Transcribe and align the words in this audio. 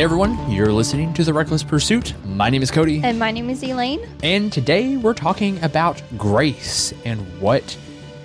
Hey 0.00 0.04
everyone, 0.04 0.50
you're 0.50 0.72
listening 0.72 1.12
to 1.12 1.24
The 1.24 1.34
Reckless 1.34 1.62
Pursuit. 1.62 2.14
My 2.24 2.48
name 2.48 2.62
is 2.62 2.70
Cody, 2.70 3.02
And 3.04 3.18
my 3.18 3.30
name 3.30 3.50
is 3.50 3.62
Elaine. 3.62 4.00
and 4.22 4.50
today 4.50 4.96
we're 4.96 5.12
talking 5.12 5.62
about 5.62 6.02
grace 6.16 6.94
and 7.04 7.20
what 7.38 7.76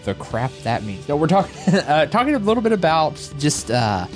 the 0.05 0.13
crap 0.13 0.53
that 0.63 0.83
means. 0.83 1.05
No, 1.09 1.17
we're 1.17 1.27
talking 1.27 1.73
uh, 1.75 2.05
talking 2.05 2.33
a 2.33 2.39
little 2.39 2.63
bit 2.63 2.71
about 2.71 3.15
just 3.39 3.71
uh, 3.71 4.07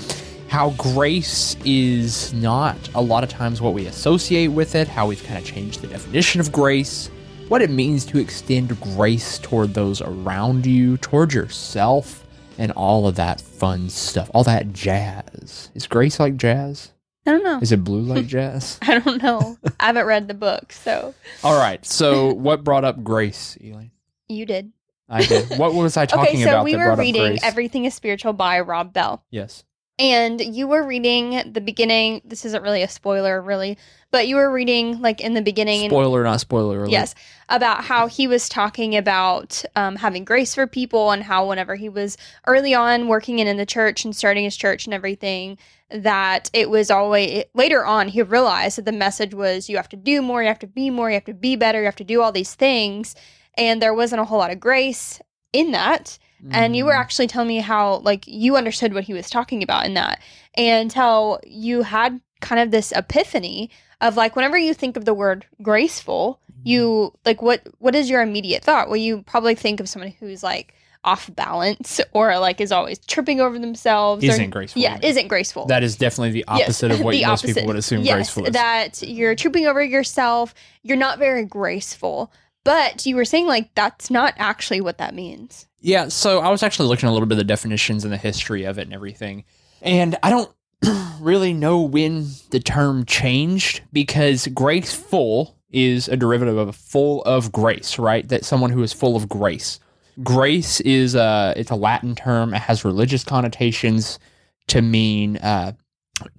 how 0.48 0.70
grace 0.78 1.58
is 1.66 2.34
not 2.34 2.78
a 2.96 3.02
lot 3.02 3.26
of 3.26 3.30
times 3.30 3.60
what 3.60 3.74
we 3.74 3.88
associate 3.88 4.48
with 4.48 4.74
it, 4.76 4.88
how 4.88 5.08
we've 5.08 5.26
kind 5.26 5.38
of 5.38 5.44
changed 5.44 5.82
the 5.82 5.88
definition 5.88 6.40
of 6.40 6.54
grace, 6.54 7.10
what 7.50 7.62
it 7.62 7.70
means 7.70 8.06
to 8.06 8.20
extend 8.20 8.80
grace 8.80 9.38
toward 9.38 9.74
those 9.74 10.00
around 10.00 10.66
you, 10.66 10.96
toward 10.96 11.34
yourself, 11.34 12.26
and 12.58 12.72
all 12.72 13.06
of 13.06 13.18
that 13.18 13.42
fun 13.42 13.90
stuff, 13.90 14.32
all 14.34 14.46
that 14.46 14.72
jazz. 14.72 15.72
Is 15.76 15.88
grace 15.88 16.22
like 16.22 16.38
jazz? 16.38 16.94
I 17.26 17.32
don't 17.32 17.44
know. 17.44 17.60
Is 17.62 17.72
it 17.72 17.84
blue 17.84 18.02
like 18.02 18.26
jazz? 18.28 18.80
I 18.82 19.00
don't 19.00 19.22
know. 19.22 19.58
I 19.80 19.88
haven't 19.88 20.06
read 20.06 20.28
the 20.28 20.34
book, 20.34 20.72
so 20.72 21.14
All 21.44 21.58
right. 21.60 21.86
So, 21.86 22.34
what 22.34 22.64
brought 22.64 22.84
up 22.86 23.04
grace, 23.04 23.58
Elaine? 23.62 23.92
you 24.28 24.46
did. 24.46 24.72
I 25.10 25.24
did. 25.26 25.58
What 25.58 25.74
was 25.74 25.98
I 25.98 26.06
talking 26.08 26.36
okay, 26.36 26.44
so 26.44 26.50
about 26.50 26.66
we 26.66 26.76
were 26.76 26.96
reading? 26.96 27.40
Everything 27.44 27.86
is 27.86 27.94
Spiritual 27.94 28.34
by 28.34 28.60
Rob 28.62 28.94
Bell. 28.94 29.24
yes. 29.32 29.64
And 30.00 30.40
you 30.40 30.66
were 30.66 30.88
reading 30.88 31.52
the 31.52 31.60
beginning. 31.60 32.22
This 32.24 32.46
isn't 32.46 32.64
really 32.64 32.82
a 32.82 32.88
spoiler, 32.88 33.42
really, 33.42 33.78
but 34.12 34.30
you 34.30 34.38
were 34.38 34.50
reading 34.50 35.02
like 35.02 35.20
in 35.20 35.34
the 35.34 35.42
beginning. 35.42 35.82
and- 35.82 35.92
Spoiler, 35.92 36.24
not 36.24 36.40
spoiler. 36.40 36.78
Alert. 36.80 36.90
Yes, 36.90 37.16
about 37.50 37.84
how 37.84 38.08
he 38.08 38.26
was 38.26 38.48
talking 38.48 38.96
about 38.96 39.62
um, 39.76 39.98
having 39.98 40.24
grace 40.24 40.56
for 40.56 40.66
people 40.68 41.12
and 41.12 41.22
how 41.24 41.50
whenever 41.50 41.76
he 41.76 41.90
was 41.90 42.16
early 42.48 42.74
on 42.74 43.10
working 43.10 43.40
in, 43.40 43.48
in 43.48 43.58
the 43.58 43.66
church 43.66 44.06
and 44.06 44.16
starting 44.16 44.46
his 44.46 44.56
church 44.56 44.86
and 44.86 44.94
everything, 44.94 45.58
that 45.92 46.50
it 46.54 46.70
was 46.70 46.90
always 46.90 47.44
later 47.54 47.86
on 47.86 48.08
he 48.08 48.22
realized 48.22 48.78
that 48.78 48.86
the 48.86 48.92
message 48.94 49.34
was 49.34 49.70
you 49.70 49.76
have 49.76 49.90
to 49.90 49.98
do 49.98 50.22
more, 50.22 50.42
you 50.42 50.48
have 50.48 50.60
to 50.60 50.68
be 50.68 50.90
more, 50.90 51.10
you 51.10 51.16
have 51.16 51.26
to 51.26 51.34
be 51.34 51.58
better, 51.58 51.80
you 51.80 51.86
have 51.86 51.96
to 51.98 52.04
do 52.06 52.22
all 52.22 52.32
these 52.32 52.56
things, 52.56 53.16
and 53.58 53.82
there 53.82 53.94
wasn't 53.94 54.22
a 54.22 54.26
whole 54.26 54.38
lot 54.38 54.52
of 54.52 54.62
grace 54.62 55.20
in 55.52 55.72
that. 55.72 56.18
And 56.52 56.76
you 56.76 56.86
were 56.86 56.94
Mm. 56.94 57.00
actually 57.00 57.28
telling 57.28 57.48
me 57.50 57.60
how 57.60 57.98
like 57.98 58.24
you 58.28 58.56
understood 58.56 58.94
what 58.94 59.04
he 59.04 59.14
was 59.14 59.30
talking 59.30 59.62
about 59.64 59.86
in 59.86 59.94
that, 59.96 60.20
and 60.56 60.92
how 60.94 61.40
you 61.46 61.82
had 61.84 62.22
kind 62.42 62.62
of 62.62 62.72
this 62.72 62.92
epiphany 62.94 63.70
of 64.02 64.16
like 64.16 64.36
whenever 64.36 64.58
you 64.58 64.74
think 64.74 64.96
of 64.96 65.04
the 65.06 65.14
word 65.14 65.46
graceful 65.62 66.40
you 66.64 67.14
like 67.26 67.42
what 67.42 67.62
what 67.80 67.96
is 67.96 68.10
your 68.10 68.22
immediate 68.22 68.64
thought 68.64 68.88
well 68.88 68.98
you 68.98 69.22
probably 69.24 69.56
think 69.56 69.80
of 69.80 69.88
someone 69.90 70.14
who's 70.20 70.42
like 70.44 70.74
off 71.06 71.30
balance 71.36 72.00
or 72.14 72.38
like 72.40 72.60
is 72.62 72.72
always 72.72 73.00
tripping 73.00 73.40
over 73.42 73.58
themselves 73.60 74.24
isn't 74.24 74.50
graceful. 74.52 74.82
yeah 74.82 74.98
isn't 75.02 75.28
graceful 75.30 75.66
That 75.68 75.84
is 75.84 75.96
definitely 75.98 76.32
the 76.32 76.46
Yes, 76.56 76.62
opposite 76.84 76.92
of 76.92 77.02
what 77.04 77.16
most 77.26 77.46
people 77.46 77.66
would 77.66 77.76
assume 77.78 78.04
yes, 78.04 78.16
graceful 78.16 78.46
is. 78.46 78.54
that 78.54 79.02
you're 79.04 79.36
tripping 79.36 79.66
over 79.68 79.84
yourself 79.84 80.54
you're 80.84 80.98
not 80.98 81.18
very 81.20 81.46
graceful 81.46 82.32
but 82.66 83.06
you 83.06 83.16
were 83.16 83.26
saying 83.26 83.48
like 83.48 83.74
that's 83.76 84.10
not 84.10 84.34
actually 84.38 84.82
what 84.82 84.98
that 84.98 85.14
means 85.14 85.66
Yeah, 85.82 86.10
so 86.10 86.40
I 86.40 86.50
was 86.50 86.62
actually 86.62 86.90
looking 86.90 87.08
a 87.08 87.14
little 87.14 87.28
bit 87.28 87.36
of 87.36 87.40
the 87.40 87.44
definitions 87.46 88.04
and 88.04 88.12
the 88.12 88.18
history 88.18 88.66
of 88.66 88.78
it 88.78 88.84
and 88.84 88.94
everything. 88.94 89.46
And 89.82 90.18
I 90.24 90.30
don't 90.30 90.52
really 91.22 91.54
know 91.54 91.82
when 91.82 92.28
the 92.52 92.60
term 92.60 93.06
changed 93.06 93.82
because 93.94 94.48
graceful 94.48 95.58
is 95.72 96.08
a 96.08 96.18
derivative 96.18 96.58
of 96.58 96.76
full 96.76 97.22
of 97.24 97.52
grace, 97.52 98.00
right? 98.00 98.28
That 98.28 98.44
someone 98.44 98.72
who 98.72 98.84
is 98.84 98.92
full 98.92 99.16
of 99.16 99.30
grace. 99.30 99.80
Grace 100.24 100.82
is 100.82 101.16
a 101.16 101.54
it's 101.56 101.72
a 101.72 101.76
Latin 101.76 102.16
term. 102.16 102.54
It 102.54 102.62
has 102.62 102.84
religious 102.84 103.24
connotations 103.24 104.20
to 104.68 104.82
mean 104.82 105.38
uh, 105.38 105.74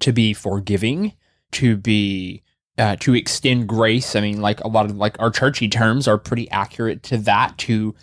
to 0.01 0.11
be 0.11 0.33
forgiving, 0.33 1.13
to 1.53 1.77
be 1.77 2.43
uh, 2.77 2.95
to 2.97 3.15
extend 3.15 3.67
grace. 3.67 4.15
I 4.15 4.21
mean, 4.21 4.41
like 4.41 4.59
a 4.61 4.67
lot 4.67 4.85
of 4.85 4.95
like 4.97 5.19
our 5.19 5.31
churchy 5.31 5.67
terms 5.67 6.07
are 6.07 6.17
pretty 6.17 6.49
accurate 6.51 7.01
to 7.03 7.17
that. 7.19 7.57
To 7.59 7.95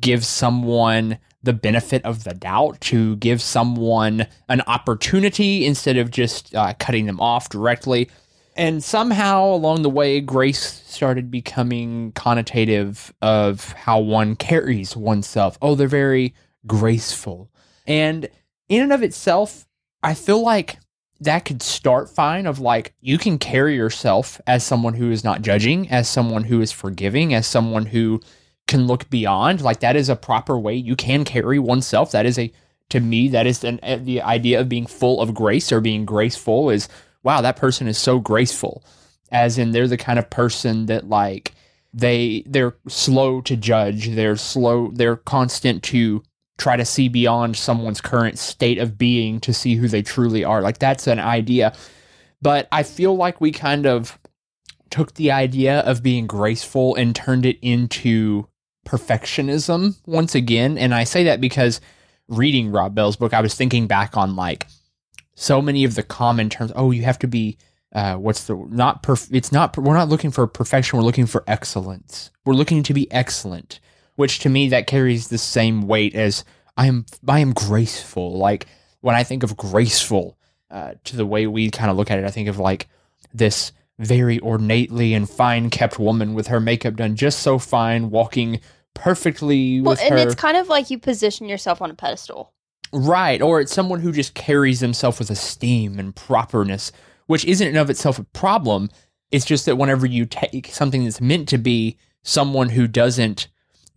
give 0.00 0.24
someone 0.24 1.18
the 1.42 1.52
benefit 1.52 2.04
of 2.04 2.24
the 2.24 2.34
doubt, 2.34 2.80
to 2.80 3.16
give 3.16 3.40
someone 3.40 4.26
an 4.48 4.60
opportunity 4.66 5.64
instead 5.64 5.96
of 5.96 6.10
just 6.10 6.54
uh, 6.54 6.74
cutting 6.78 7.06
them 7.06 7.20
off 7.20 7.48
directly. 7.48 8.10
And 8.56 8.82
somehow 8.82 9.44
along 9.44 9.82
the 9.82 9.90
way, 9.90 10.20
grace 10.20 10.82
started 10.86 11.30
becoming 11.30 12.12
connotative 12.12 13.12
of 13.22 13.72
how 13.72 14.00
one 14.00 14.34
carries 14.34 14.96
oneself. 14.96 15.58
Oh, 15.60 15.74
they're 15.74 15.88
very 15.88 16.34
graceful. 16.66 17.50
And 17.86 18.28
in 18.68 18.82
and 18.82 18.92
of 18.92 19.02
itself, 19.02 19.66
I 20.02 20.14
feel 20.14 20.42
like 20.42 20.78
that 21.20 21.44
could 21.44 21.62
start 21.62 22.10
fine 22.10 22.46
of 22.46 22.58
like 22.58 22.94
you 23.00 23.18
can 23.18 23.38
carry 23.38 23.74
yourself 23.74 24.40
as 24.46 24.64
someone 24.64 24.94
who 24.94 25.10
is 25.10 25.24
not 25.24 25.42
judging, 25.42 25.88
as 25.90 26.08
someone 26.08 26.44
who 26.44 26.60
is 26.60 26.72
forgiving, 26.72 27.34
as 27.34 27.46
someone 27.46 27.86
who 27.86 28.20
can 28.66 28.86
look 28.86 29.08
beyond. 29.10 29.60
Like 29.60 29.80
that 29.80 29.96
is 29.96 30.08
a 30.08 30.16
proper 30.16 30.58
way 30.58 30.74
you 30.74 30.96
can 30.96 31.24
carry 31.24 31.58
oneself. 31.58 32.12
That 32.12 32.26
is 32.26 32.38
a 32.38 32.52
to 32.90 33.00
me 33.00 33.28
that 33.28 33.46
is 33.46 33.64
an, 33.64 33.80
uh, 33.82 33.98
the 34.00 34.22
idea 34.22 34.60
of 34.60 34.68
being 34.68 34.86
full 34.86 35.20
of 35.20 35.34
grace 35.34 35.72
or 35.72 35.80
being 35.80 36.04
graceful 36.04 36.70
is 36.70 36.88
wow 37.22 37.40
that 37.40 37.56
person 37.56 37.88
is 37.88 37.98
so 37.98 38.18
graceful 38.18 38.84
as 39.32 39.58
in 39.58 39.72
they're 39.72 39.88
the 39.88 39.96
kind 39.96 40.18
of 40.18 40.30
person 40.30 40.86
that 40.86 41.08
like 41.08 41.52
they 41.92 42.44
they're 42.46 42.76
slow 42.88 43.40
to 43.40 43.56
judge 43.56 44.10
they're 44.10 44.36
slow 44.36 44.90
they're 44.94 45.16
constant 45.16 45.82
to 45.82 46.22
try 46.58 46.76
to 46.76 46.84
see 46.84 47.08
beyond 47.08 47.56
someone's 47.56 48.00
current 48.00 48.38
state 48.38 48.78
of 48.78 48.96
being 48.96 49.40
to 49.40 49.52
see 49.52 49.74
who 49.74 49.88
they 49.88 50.02
truly 50.02 50.44
are 50.44 50.62
like 50.62 50.78
that's 50.78 51.06
an 51.06 51.18
idea 51.18 51.74
but 52.40 52.68
i 52.70 52.82
feel 52.82 53.16
like 53.16 53.40
we 53.40 53.50
kind 53.50 53.86
of 53.86 54.18
took 54.90 55.14
the 55.14 55.32
idea 55.32 55.80
of 55.80 56.02
being 56.02 56.26
graceful 56.26 56.94
and 56.94 57.16
turned 57.16 57.44
it 57.44 57.58
into 57.60 58.46
perfectionism 58.86 59.96
once 60.06 60.34
again. 60.34 60.78
And 60.78 60.94
i 60.94 61.04
say 61.04 61.24
that 61.24 61.40
because 61.40 61.80
reading 62.28 62.72
rob 62.72 62.94
bell's 62.94 63.16
book 63.16 63.32
i 63.32 63.40
was 63.40 63.54
thinking 63.54 63.86
back 63.86 64.16
on 64.16 64.34
like 64.34 64.66
so 65.34 65.62
many 65.62 65.84
of 65.84 65.94
the 65.94 66.02
common 66.02 66.50
terms 66.50 66.72
oh 66.74 66.90
you 66.90 67.02
have 67.02 67.18
to 67.20 67.28
be 67.28 67.56
uh, 67.94 68.16
what's 68.16 68.44
the 68.44 68.56
not 68.68 69.02
perf- 69.02 69.28
it's 69.32 69.52
not 69.52 69.76
we're 69.78 69.94
not 69.94 70.08
looking 70.08 70.30
for 70.30 70.46
perfection 70.46 70.98
we're 70.98 71.04
looking 71.04 71.26
for 71.26 71.44
excellence. 71.46 72.30
We're 72.44 72.54
looking 72.54 72.82
to 72.82 72.94
be 72.94 73.10
excellent 73.12 73.80
which 74.16 74.40
to 74.40 74.48
me 74.48 74.68
that 74.70 74.86
carries 74.86 75.28
the 75.28 75.38
same 75.38 75.86
weight 75.86 76.14
as 76.14 76.44
i 76.76 76.86
am 76.86 77.06
i 77.28 77.38
am 77.38 77.52
graceful. 77.52 78.36
Like 78.36 78.66
when 79.00 79.14
i 79.14 79.22
think 79.22 79.42
of 79.42 79.56
graceful 79.56 80.36
uh, 80.70 80.94
to 81.04 81.16
the 81.16 81.26
way 81.26 81.46
we 81.46 81.70
kind 81.70 81.90
of 81.90 81.96
look 81.96 82.10
at 82.10 82.18
it 82.18 82.24
i 82.24 82.30
think 82.30 82.48
of 82.48 82.58
like 82.58 82.88
this 83.32 83.72
very 83.98 84.38
ornately 84.40 85.14
and 85.14 85.30
fine 85.30 85.70
kept 85.70 85.98
woman 85.98 86.34
with 86.34 86.48
her 86.48 86.60
makeup 86.60 86.96
done 86.96 87.16
just 87.16 87.38
so 87.40 87.58
fine 87.58 88.10
walking 88.10 88.60
perfectly 88.96 89.80
well 89.80 89.96
and 90.00 90.14
her 90.14 90.18
it's 90.18 90.34
kind 90.34 90.56
of 90.56 90.68
like 90.68 90.90
you 90.90 90.98
position 90.98 91.48
yourself 91.48 91.80
on 91.80 91.90
a 91.90 91.94
pedestal 91.94 92.52
Right, 92.92 93.42
or 93.42 93.60
it's 93.60 93.74
someone 93.74 94.00
who 94.00 94.12
just 94.12 94.34
carries 94.34 94.80
themselves 94.80 95.18
with 95.18 95.30
esteem 95.30 95.98
and 95.98 96.14
properness, 96.14 96.92
which 97.26 97.44
isn't 97.44 97.66
in 97.66 97.76
of 97.76 97.90
itself 97.90 98.18
a 98.18 98.24
problem. 98.24 98.90
It's 99.30 99.44
just 99.44 99.66
that 99.66 99.76
whenever 99.76 100.06
you 100.06 100.24
take 100.24 100.68
something 100.68 101.04
that's 101.04 101.20
meant 101.20 101.48
to 101.48 101.58
be 101.58 101.98
someone 102.22 102.70
who 102.70 102.86
doesn't 102.86 103.48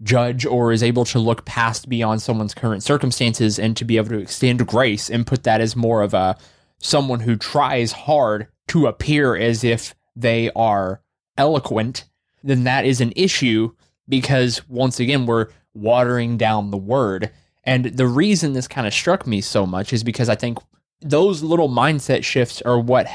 judge 0.01 0.45
or 0.45 0.71
is 0.71 0.81
able 0.81 1.05
to 1.05 1.19
look 1.19 1.45
past 1.45 1.89
beyond 1.89 2.21
someone's 2.21 2.53
current 2.53 2.83
circumstances 2.83 3.59
and 3.59 3.77
to 3.77 3.85
be 3.85 3.97
able 3.97 4.09
to 4.09 4.17
extend 4.17 4.65
grace 4.65 5.09
and 5.09 5.27
put 5.27 5.43
that 5.43 5.61
as 5.61 5.75
more 5.75 6.01
of 6.01 6.13
a 6.13 6.37
someone 6.79 7.19
who 7.19 7.35
tries 7.35 7.91
hard 7.91 8.47
to 8.69 8.87
appear 8.87 9.35
as 9.35 9.63
if 9.63 9.93
they 10.15 10.49
are 10.55 11.01
eloquent, 11.37 12.05
then 12.43 12.63
that 12.63 12.85
is 12.85 13.01
an 13.01 13.13
issue 13.15 13.71
because 14.09 14.67
once 14.67 14.99
again 14.99 15.25
we're 15.25 15.47
watering 15.73 16.37
down 16.37 16.71
the 16.71 16.77
word. 16.77 17.31
And 17.63 17.85
the 17.85 18.07
reason 18.07 18.53
this 18.53 18.67
kind 18.67 18.87
of 18.87 18.93
struck 18.93 19.27
me 19.27 19.39
so 19.41 19.65
much 19.65 19.93
is 19.93 20.03
because 20.03 20.27
I 20.27 20.35
think 20.35 20.57
those 21.01 21.43
little 21.43 21.69
mindset 21.69 22.23
shifts 22.23 22.61
are 22.63 22.79
what 22.79 23.07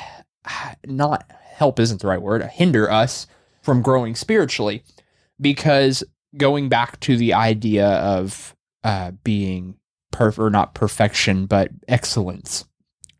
not 0.86 1.30
help 1.42 1.78
isn't 1.80 2.00
the 2.00 2.06
right 2.06 2.22
word, 2.22 2.42
hinder 2.44 2.90
us 2.90 3.26
from 3.60 3.82
growing 3.82 4.14
spiritually. 4.14 4.82
Because 5.40 6.04
going 6.36 6.68
back 6.68 7.00
to 7.00 7.16
the 7.16 7.34
idea 7.34 7.86
of 7.86 8.54
uh, 8.84 9.10
being 9.24 9.76
perf 10.12 10.38
or 10.38 10.50
not 10.50 10.74
perfection, 10.74 11.46
but 11.46 11.70
excellence. 11.88 12.64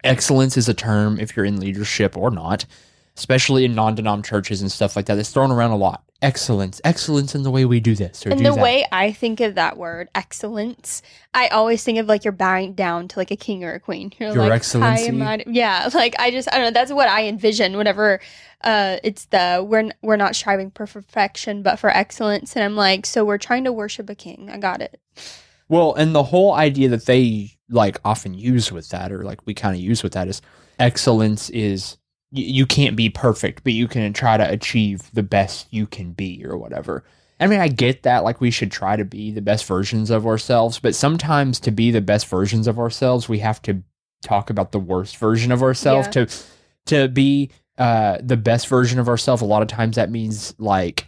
Excellence 0.04 0.56
is 0.56 0.68
a 0.68 0.74
term 0.74 1.18
if 1.18 1.34
you're 1.34 1.46
in 1.46 1.58
leadership 1.58 2.16
or 2.16 2.30
not, 2.30 2.66
especially 3.16 3.64
in 3.64 3.74
non-denom 3.74 4.24
churches 4.24 4.60
and 4.60 4.70
stuff 4.70 4.94
like 4.94 5.06
that. 5.06 5.18
It's 5.18 5.30
thrown 5.30 5.50
around 5.50 5.72
a 5.72 5.76
lot. 5.76 6.03
Excellence, 6.22 6.80
excellence 6.84 7.34
in 7.34 7.42
the 7.42 7.50
way 7.50 7.66
we 7.66 7.80
do 7.80 7.94
this 7.94 8.24
or 8.24 8.30
and 8.30 8.38
do 8.38 8.44
the 8.44 8.54
that. 8.54 8.62
way 8.62 8.86
I 8.90 9.12
think 9.12 9.40
of 9.40 9.56
that 9.56 9.76
word, 9.76 10.08
excellence, 10.14 11.02
I 11.34 11.48
always 11.48 11.84
think 11.84 11.98
of 11.98 12.06
like 12.06 12.24
you're 12.24 12.32
bowing 12.32 12.72
down 12.72 13.08
to 13.08 13.18
like 13.18 13.30
a 13.30 13.36
king 13.36 13.62
or 13.62 13.74
a 13.74 13.80
queen. 13.80 14.10
You're 14.18 14.32
Your 14.32 14.44
like, 14.44 14.52
Excellency. 14.52 15.02
"Hi, 15.04 15.08
am 15.08 15.22
I-" 15.22 15.44
yeah, 15.46 15.90
like 15.94 16.14
I 16.18 16.30
just 16.30 16.48
I 16.50 16.56
don't 16.56 16.64
know. 16.66 16.70
That's 16.70 16.92
what 16.92 17.08
I 17.08 17.26
envision 17.26 17.76
whenever 17.76 18.20
uh, 18.62 18.98
it's 19.02 19.26
the 19.26 19.64
we're 19.68 19.90
we're 20.02 20.16
not 20.16 20.34
striving 20.34 20.70
for 20.70 20.86
perfection 20.86 21.62
but 21.62 21.78
for 21.78 21.90
excellence, 21.90 22.56
and 22.56 22.64
I'm 22.64 22.76
like, 22.76 23.04
so 23.04 23.24
we're 23.24 23.36
trying 23.36 23.64
to 23.64 23.72
worship 23.72 24.08
a 24.08 24.14
king. 24.14 24.48
I 24.48 24.56
got 24.56 24.80
it. 24.80 24.98
Well, 25.68 25.94
and 25.94 26.14
the 26.14 26.22
whole 26.22 26.54
idea 26.54 26.88
that 26.90 27.06
they 27.06 27.50
like 27.68 27.98
often 28.04 28.34
use 28.34 28.72
with 28.72 28.88
that, 28.90 29.12
or 29.12 29.24
like 29.24 29.40
we 29.46 29.52
kind 29.52 29.74
of 29.74 29.80
use 29.80 30.02
with 30.02 30.12
that, 30.12 30.28
is 30.28 30.40
excellence 30.78 31.50
is 31.50 31.98
you, 32.34 32.66
can't 32.66 32.96
be 32.96 33.08
perfect, 33.10 33.64
but 33.64 33.72
you 33.72 33.86
can 33.88 34.12
try 34.12 34.36
to 34.36 34.50
achieve 34.50 35.10
the 35.12 35.22
best 35.22 35.66
you 35.70 35.86
can 35.86 36.12
be 36.12 36.44
or 36.44 36.56
whatever. 36.56 37.04
I 37.40 37.46
mean, 37.46 37.60
I 37.60 37.68
get 37.68 38.02
that 38.04 38.24
like 38.24 38.40
we 38.40 38.50
should 38.50 38.70
try 38.72 38.96
to 38.96 39.04
be 39.04 39.30
the 39.30 39.42
best 39.42 39.64
versions 39.66 40.10
of 40.10 40.26
ourselves, 40.26 40.78
but 40.78 40.94
sometimes 40.94 41.58
to 41.60 41.70
be 41.70 41.90
the 41.90 42.00
best 42.00 42.26
versions 42.28 42.66
of 42.66 42.78
ourselves, 42.78 43.28
we 43.28 43.38
have 43.40 43.60
to 43.62 43.82
talk 44.22 44.50
about 44.50 44.72
the 44.72 44.78
worst 44.78 45.16
version 45.18 45.52
of 45.52 45.62
ourselves 45.62 46.06
Yeah. 46.08 46.24
to 46.24 46.28
to 46.86 47.08
be 47.08 47.50
uh 47.76 48.18
the 48.22 48.36
best 48.36 48.68
version 48.68 48.98
of 48.98 49.08
ourselves. 49.08 49.42
A 49.42 49.46
lot 49.46 49.62
of 49.62 49.68
times 49.68 49.96
that 49.96 50.10
means 50.10 50.54
like 50.58 51.06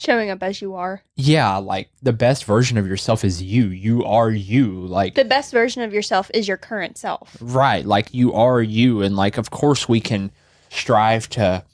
Showing 0.00 0.30
up 0.30 0.42
as 0.44 0.60
you 0.62 0.74
are. 0.74 1.02
yeah, 1.16 1.56
like 1.56 1.88
the 2.02 2.12
best 2.12 2.44
version 2.44 2.76
of 2.78 2.86
yourself 2.86 3.24
is 3.24 3.42
you. 3.42 3.66
You 3.68 4.04
are 4.04 4.30
you. 4.30 4.80
Like 4.86 5.14
The 5.16 5.24
best 5.24 5.50
version 5.52 5.82
of 5.82 5.92
yourself 5.92 6.30
is 6.34 6.46
your 6.46 6.56
current 6.56 6.96
self. 6.98 7.36
Right. 7.40 7.84
Like 7.84 8.14
you 8.14 8.32
are 8.34 8.60
you. 8.62 9.02
And 9.02 9.16
like, 9.16 9.38
of 9.38 9.50
course, 9.50 9.88
we 9.88 10.00
can 10.00 10.30
strive 10.70 11.28
to 11.30 11.64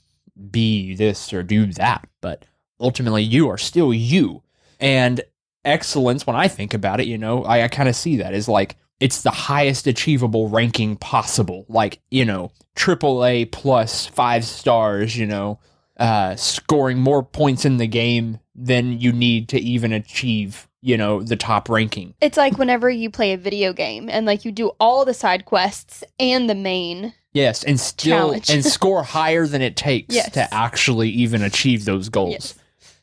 be 0.51 0.95
this 0.95 1.33
or 1.33 1.43
do 1.43 1.67
that, 1.75 2.07
but 2.21 2.45
ultimately, 2.81 3.23
you 3.23 3.49
are 3.49 3.59
still 3.59 3.93
you. 3.95 4.43
And 4.81 5.21
excellence, 5.65 6.27
when 6.27 6.37
I 6.37 6.49
think 6.49 6.75
about 6.75 7.01
it, 7.01 7.07
you 7.07 7.19
know, 7.19 7.45
I, 7.45 7.65
I 7.65 7.69
kind 7.69 7.89
of 7.89 7.97
see 7.97 8.17
that 8.17 8.35
as 8.35 8.49
like 8.49 8.77
it's 9.01 9.23
the 9.23 9.31
highest 9.31 9.87
achievable 9.87 10.49
ranking 10.49 10.97
possible. 10.97 11.67
Like, 11.69 12.01
you 12.11 12.25
know, 12.25 12.53
triple 12.75 13.25
A 13.25 13.45
plus 13.47 14.07
five 14.07 14.45
stars, 14.45 15.17
you 15.17 15.27
know, 15.27 15.59
uh, 15.97 16.37
scoring 16.37 16.99
more 16.99 17.23
points 17.23 17.65
in 17.65 17.77
the 17.77 17.87
game 17.87 18.39
than 18.55 19.01
you 19.01 19.13
need 19.13 19.49
to 19.51 19.61
even 19.61 19.93
achieve, 19.93 20.69
you 20.81 20.97
know, 20.97 21.23
the 21.23 21.37
top 21.37 21.69
ranking. 21.69 22.15
It's 22.21 22.37
like 22.37 22.59
whenever 22.59 22.89
you 22.89 23.11
play 23.11 23.33
a 23.33 23.39
video 23.39 23.73
game 23.73 24.09
and 24.09 24.27
like 24.27 24.45
you 24.45 24.53
do 24.53 24.73
all 24.81 25.05
the 25.05 25.15
side 25.15 25.45
quests 25.45 26.05
and 26.19 26.49
the 26.49 26.55
main. 26.55 27.15
Yes, 27.35 27.65
and 27.65 27.79
still 27.79 28.17
Challenge. 28.17 28.49
and 28.51 28.65
score 28.77 29.03
higher 29.03 29.47
than 29.47 29.61
it 29.61 29.77
takes 29.77 30.15
Yes. 30.15 30.31
to 30.33 30.55
actually 30.55 31.11
even 31.11 31.43
achieve 31.43 31.85
those 31.85 32.09
goals. 32.09 32.33
Yes. 32.33 32.55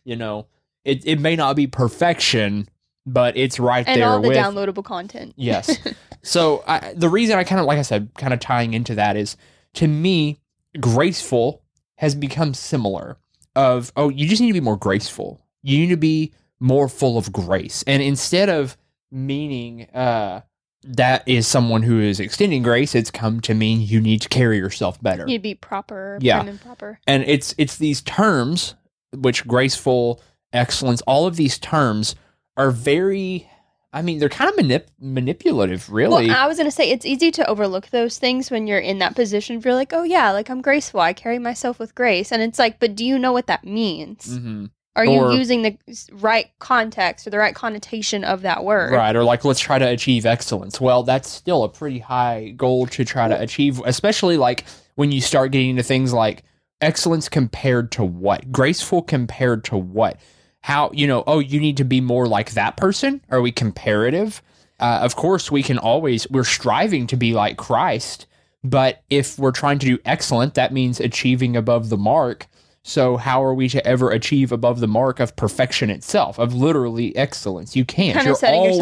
You 0.05 0.15
know, 0.15 0.47
it 0.83 1.05
it 1.05 1.19
may 1.19 1.35
not 1.35 1.55
be 1.55 1.67
perfection, 1.67 2.67
but 3.05 3.37
it's 3.37 3.59
right 3.59 3.85
And 3.87 4.01
there 4.01 4.09
all 4.09 4.21
the 4.21 4.29
with 4.29 4.37
downloadable 4.37 4.83
content. 4.83 5.33
yes. 5.35 5.77
so 6.23 6.63
I, 6.65 6.93
the 6.95 7.09
reason 7.09 7.37
I 7.37 7.43
kind 7.43 7.59
of 7.61 7.67
like 7.67 7.77
I 7.77 7.83
said, 7.83 8.09
kind 8.17 8.33
of 8.33 8.39
tying 8.39 8.73
into 8.73 8.95
that 8.95 9.15
is 9.17 9.37
to 9.75 9.87
me, 9.87 10.39
graceful 10.79 11.61
has 11.97 12.15
become 12.15 12.53
similar. 12.53 13.17
Of 13.55 13.91
oh, 13.97 14.07
you 14.09 14.27
just 14.27 14.41
need 14.41 14.47
to 14.47 14.53
be 14.53 14.61
more 14.61 14.77
graceful. 14.77 15.41
You 15.61 15.77
need 15.79 15.89
to 15.89 15.97
be 15.97 16.31
more 16.59 16.87
full 16.87 17.17
of 17.17 17.33
grace, 17.33 17.83
and 17.85 18.01
instead 18.01 18.47
of 18.47 18.77
meaning 19.11 19.89
uh 19.93 20.39
that 20.83 21.27
is 21.27 21.47
someone 21.47 21.83
who 21.83 21.99
is 21.99 22.19
extending 22.19 22.63
grace, 22.63 22.95
it's 22.95 23.11
come 23.11 23.39
to 23.41 23.53
mean 23.53 23.81
you 23.81 24.01
need 24.01 24.21
to 24.21 24.29
carry 24.29 24.57
yourself 24.57 25.01
better. 25.01 25.25
You'd 25.27 25.41
be 25.43 25.55
proper, 25.55 26.17
Yeah. 26.21 26.41
and 26.45 26.59
proper. 26.61 26.99
and 27.07 27.23
it's 27.27 27.53
it's 27.57 27.77
these 27.77 28.01
terms 28.01 28.75
which 29.13 29.45
graceful 29.47 30.21
excellence 30.53 31.01
all 31.07 31.27
of 31.27 31.35
these 31.35 31.57
terms 31.59 32.15
are 32.57 32.71
very 32.71 33.47
i 33.93 34.01
mean 34.01 34.19
they're 34.19 34.29
kind 34.29 34.49
of 34.49 34.55
manip- 34.57 34.87
manipulative 34.99 35.89
really 35.91 36.27
Well, 36.27 36.37
I 36.37 36.47
was 36.47 36.57
gonna 36.57 36.71
say 36.71 36.89
it's 36.89 37.05
easy 37.05 37.29
to 37.31 37.45
overlook 37.47 37.89
those 37.89 38.17
things 38.17 38.49
when 38.49 38.67
you're 38.67 38.79
in 38.79 38.99
that 38.99 39.15
position. 39.15 39.57
If 39.57 39.65
you're 39.65 39.73
like, 39.75 39.91
oh 39.93 40.03
yeah, 40.03 40.31
like 40.31 40.49
I'm 40.49 40.61
graceful, 40.61 40.99
I 41.01 41.13
carry 41.13 41.39
myself 41.39 41.77
with 41.79 41.93
grace, 41.95 42.31
and 42.31 42.41
it's 42.41 42.57
like, 42.59 42.79
but 42.79 42.95
do 42.95 43.05
you 43.05 43.19
know 43.19 43.31
what 43.33 43.47
that 43.47 43.63
means? 43.65 44.37
Mhm. 44.39 44.71
Are 44.95 45.07
Or- 45.07 45.31
you 45.31 45.37
using 45.37 45.61
the 45.61 45.77
right 46.11 46.47
context 46.59 47.25
or 47.25 47.29
the 47.29 47.37
right 47.37 47.55
connotation 47.55 48.23
of 48.23 48.41
that 48.41 48.63
word? 48.63 48.91
right 48.91 49.15
or 49.15 49.23
like 49.23 49.45
let's 49.45 49.59
try 49.59 49.79
to 49.79 49.87
achieve 49.87 50.25
excellence. 50.25 50.81
Well 50.81 51.03
that's 51.03 51.29
still 51.29 51.63
a 51.63 51.69
pretty 51.69 51.99
high 51.99 52.53
goal 52.57 52.87
to 52.87 53.05
try 53.05 53.27
to 53.27 53.39
achieve 53.39 53.81
especially 53.85 54.37
like 54.37 54.65
when 54.95 55.11
you 55.11 55.21
start 55.21 55.51
getting 55.51 55.69
into 55.71 55.83
things 55.83 56.11
like 56.13 56.43
excellence 56.81 57.29
compared 57.29 57.91
to 57.93 58.03
what? 58.03 58.51
Graceful 58.51 59.01
compared 59.01 59.63
to 59.65 59.77
what? 59.77 60.17
How 60.61 60.91
you 60.93 61.07
know 61.07 61.23
oh 61.25 61.39
you 61.39 61.59
need 61.59 61.77
to 61.77 61.85
be 61.85 62.01
more 62.01 62.27
like 62.27 62.51
that 62.51 62.75
person? 62.75 63.21
Are 63.29 63.41
we 63.41 63.51
comparative? 63.51 64.41
Uh, 64.79 64.99
of 65.03 65.15
course 65.15 65.49
we 65.51 65.63
can 65.63 65.77
always 65.77 66.29
we're 66.31 66.43
striving 66.43 67.05
to 67.05 67.15
be 67.15 67.33
like 67.33 67.55
christ 67.55 68.25
but 68.63 69.03
if 69.11 69.37
we're 69.37 69.51
trying 69.51 69.77
to 69.77 69.85
do 69.85 69.99
excellent 70.05 70.55
that 70.55 70.73
means 70.73 70.99
achieving 70.99 71.55
above 71.55 71.89
the 71.89 71.97
mark 71.97 72.47
so 72.83 73.17
how 73.17 73.43
are 73.43 73.53
we 73.53 73.69
to 73.69 73.85
ever 73.85 74.09
achieve 74.09 74.51
above 74.51 74.79
the 74.79 74.87
mark 74.87 75.19
of 75.19 75.35
perfection 75.35 75.89
itself 75.89 76.39
of 76.39 76.53
literally 76.53 77.15
excellence? 77.15 77.75
You 77.75 77.85
can't. 77.85 78.15
Kind 78.15 78.25
you're 78.25 78.35
of 78.35 78.43
up 78.43 78.49
always 78.49 78.79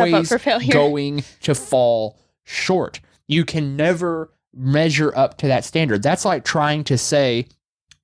going 0.72 1.24
to 1.42 1.56
fall 1.56 2.18
short. 2.44 3.02
You 3.28 3.44
can 3.46 3.76
never 3.76 4.32
measure 4.54 5.16
up 5.16 5.38
to 5.40 5.48
that 5.48 5.66
standard. 5.66 6.02
That's 6.02 6.26
like 6.26 6.46
trying 6.46 6.86
to 6.86 6.98
say 6.98 7.48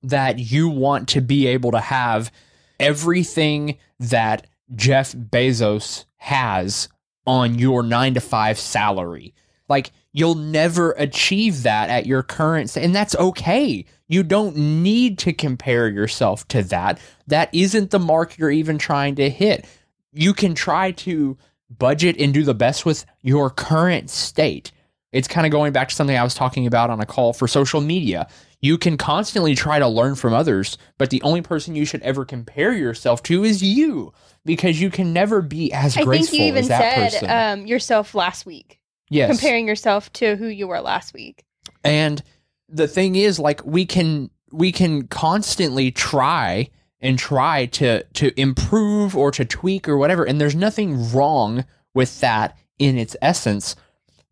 that 0.02 0.38
you 0.38 0.68
want 0.68 1.08
to 1.08 1.20
be 1.20 1.46
able 1.46 1.72
to 1.72 1.80
have 1.80 2.30
everything 2.78 3.78
that 3.98 4.46
Jeff 4.74 5.12
Bezos 5.12 6.04
has 6.16 6.88
on 7.26 7.58
your 7.58 7.82
nine 7.82 8.14
to 8.14 8.20
five 8.20 8.58
salary. 8.58 9.34
Like, 9.68 9.90
you'll 10.16 10.34
never 10.34 10.92
achieve 10.92 11.62
that 11.62 11.90
at 11.90 12.06
your 12.06 12.22
current, 12.22 12.74
and 12.74 12.94
that's 12.94 13.14
okay. 13.16 13.84
You 14.08 14.22
don't 14.22 14.56
need 14.56 15.18
to 15.18 15.34
compare 15.34 15.88
yourself 15.88 16.48
to 16.48 16.62
that. 16.64 16.98
That 17.26 17.54
isn't 17.54 17.90
the 17.90 17.98
mark 17.98 18.38
you're 18.38 18.50
even 18.50 18.78
trying 18.78 19.16
to 19.16 19.28
hit. 19.28 19.66
You 20.14 20.32
can 20.32 20.54
try 20.54 20.92
to 20.92 21.36
budget 21.68 22.16
and 22.18 22.32
do 22.32 22.44
the 22.44 22.54
best 22.54 22.86
with 22.86 23.04
your 23.20 23.50
current 23.50 24.08
state. 24.08 24.72
It's 25.12 25.28
kind 25.28 25.46
of 25.46 25.50
going 25.50 25.72
back 25.72 25.90
to 25.90 25.94
something 25.94 26.16
I 26.16 26.24
was 26.24 26.34
talking 26.34 26.66
about 26.66 26.88
on 26.88 26.98
a 26.98 27.06
call 27.06 27.34
for 27.34 27.46
social 27.46 27.82
media. 27.82 28.26
You 28.62 28.78
can 28.78 28.96
constantly 28.96 29.54
try 29.54 29.78
to 29.78 29.86
learn 29.86 30.14
from 30.14 30.32
others, 30.32 30.78
but 30.96 31.10
the 31.10 31.20
only 31.22 31.42
person 31.42 31.74
you 31.74 31.84
should 31.84 32.00
ever 32.00 32.24
compare 32.24 32.72
yourself 32.72 33.22
to 33.24 33.44
is 33.44 33.62
you 33.62 34.14
because 34.46 34.80
you 34.80 34.88
can 34.88 35.12
never 35.12 35.42
be 35.42 35.74
as 35.74 35.94
I 35.94 36.04
graceful 36.04 36.30
think 36.30 36.40
you 36.40 36.46
even 36.46 36.62
as 36.62 36.68
that 36.68 37.12
said 37.12 37.20
person. 37.20 37.60
um, 37.60 37.66
yourself 37.66 38.14
last 38.14 38.46
week, 38.46 38.80
yes. 39.08 39.30
comparing 39.30 39.66
yourself 39.66 40.12
to 40.14 40.36
who 40.36 40.46
you 40.46 40.66
were 40.66 40.80
last 40.80 41.14
week. 41.14 41.44
And 41.84 42.22
the 42.68 42.88
thing 42.88 43.16
is 43.16 43.38
like 43.38 43.64
we 43.64 43.86
can 43.86 44.30
we 44.52 44.72
can 44.72 45.06
constantly 45.08 45.90
try 45.90 46.68
and 47.00 47.18
try 47.18 47.66
to 47.66 48.02
to 48.04 48.40
improve 48.40 49.16
or 49.16 49.30
to 49.30 49.44
tweak 49.44 49.88
or 49.88 49.96
whatever 49.96 50.24
and 50.24 50.40
there's 50.40 50.54
nothing 50.54 51.12
wrong 51.12 51.64
with 51.94 52.20
that 52.20 52.56
in 52.78 52.98
its 52.98 53.16
essence. 53.22 53.76